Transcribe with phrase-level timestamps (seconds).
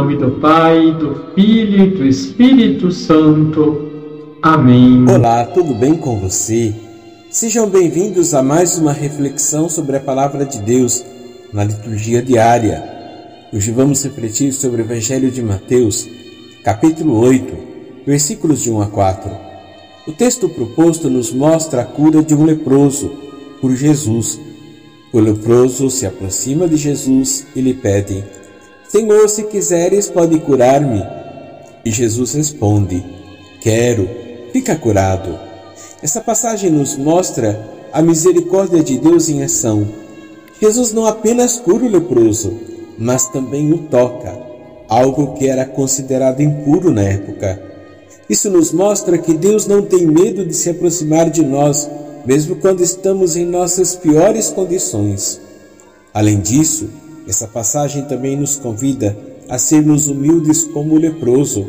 [0.00, 3.90] nome do Pai, do Filho e do Espírito Santo.
[4.40, 5.04] Amém.
[5.06, 6.74] Olá, tudo bem com você?
[7.30, 11.04] Sejam bem-vindos a mais uma reflexão sobre a palavra de Deus
[11.52, 12.82] na liturgia diária.
[13.52, 16.08] Hoje vamos refletir sobre o Evangelho de Mateus,
[16.64, 17.54] capítulo 8,
[18.06, 19.30] versículos de 1 a 4.
[20.08, 23.12] O texto proposto nos mostra a cura de um leproso
[23.60, 24.40] por Jesus.
[25.12, 28.24] O leproso se aproxima de Jesus e lhe pede:
[28.90, 31.00] Senhor, se quiseres, pode curar-me.
[31.84, 33.04] E Jesus responde:
[33.60, 34.08] Quero,
[34.52, 35.38] fica curado.
[36.02, 39.86] Essa passagem nos mostra a misericórdia de Deus em ação.
[40.60, 42.58] Jesus não apenas cura o leproso,
[42.98, 44.36] mas também o toca,
[44.88, 47.62] algo que era considerado impuro na época.
[48.28, 51.88] Isso nos mostra que Deus não tem medo de se aproximar de nós,
[52.26, 55.40] mesmo quando estamos em nossas piores condições.
[56.12, 56.90] Além disso,
[57.30, 59.16] essa passagem também nos convida
[59.48, 61.64] a sermos humildes como o leproso.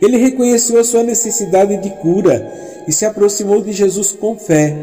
[0.00, 2.52] Ele reconheceu a sua necessidade de cura
[2.86, 4.76] e se aproximou de Jesus com fé.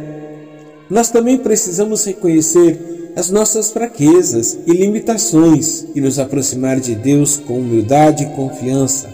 [0.90, 7.60] Nós também precisamos reconhecer as nossas fraquezas e limitações e nos aproximar de Deus com
[7.60, 9.10] humildade e confiança.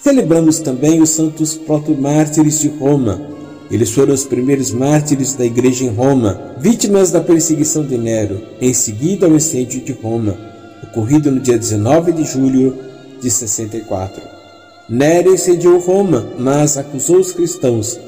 [0.00, 3.20] Celebramos também os santos proto-mártires de Roma,
[3.70, 8.72] eles foram os primeiros mártires da igreja em Roma, vítimas da perseguição de Nero, em
[8.72, 10.38] seguida ao incêndio de Roma,
[10.82, 12.76] ocorrido no dia 19 de julho
[13.20, 14.22] de 64.
[14.88, 18.00] Nero incendiou Roma, mas acusou os cristãos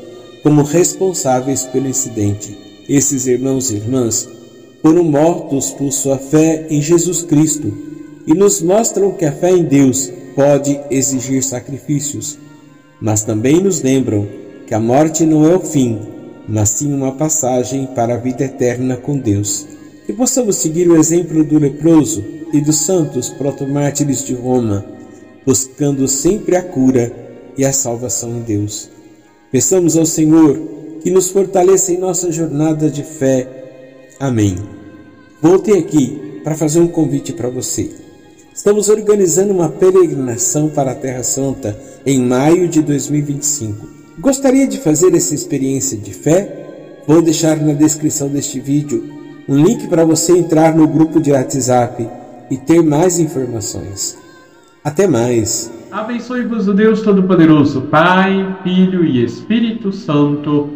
[0.43, 2.57] como responsáveis pelo incidente.
[2.89, 4.27] Esses irmãos e irmãs
[4.81, 7.71] foram mortos por sua fé em Jesus Cristo
[8.27, 12.39] e nos mostram que a fé em Deus pode exigir sacrifícios,
[12.99, 14.40] mas também nos lembram
[14.71, 15.99] que a morte não é o fim,
[16.47, 19.67] mas sim uma passagem para a vida eterna com Deus.
[20.07, 24.87] Que possamos seguir o exemplo do leproso e dos santos protomártires de Roma,
[25.45, 27.13] buscando sempre a cura
[27.59, 28.89] e a salvação em Deus.
[29.51, 30.57] Peçamos ao Senhor
[31.03, 33.49] que nos fortaleça em nossa jornada de fé.
[34.21, 34.55] Amém.
[35.43, 37.91] Voltei aqui para fazer um convite para você.
[38.55, 41.77] Estamos organizando uma peregrinação para a Terra Santa
[42.07, 43.99] em maio de 2025.
[44.21, 47.03] Gostaria de fazer essa experiência de fé?
[47.07, 49.03] Vou deixar na descrição deste vídeo
[49.49, 52.07] um link para você entrar no grupo de WhatsApp
[52.51, 54.19] e ter mais informações.
[54.85, 55.73] Até mais!
[55.91, 60.69] Abençoe-vos o Deus Todo-Poderoso, Pai, Filho e Espírito Santo.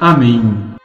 [0.00, 0.77] Amém.